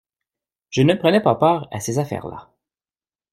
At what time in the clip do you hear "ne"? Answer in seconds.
0.81-0.95